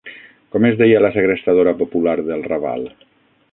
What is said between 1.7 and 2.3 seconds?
popular